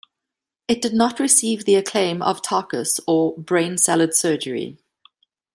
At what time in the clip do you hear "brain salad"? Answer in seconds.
3.37-4.15